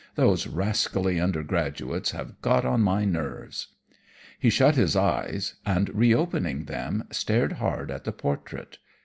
'Those 0.15 0.47
rascally 0.47 1.19
undergraduates 1.19 2.09
have 2.09 2.41
got 2.41 2.65
on 2.65 2.81
my 2.81 3.05
nerves.' 3.05 3.67
"He 4.39 4.49
shut 4.49 4.73
his 4.73 4.95
eyes; 4.95 5.57
and 5.63 5.93
re 5.93 6.11
opening 6.11 6.63
them, 6.63 7.03
stared 7.11 7.51
hard 7.61 7.91
at 7.91 8.03
the 8.05 8.11
portrait. 8.11 8.79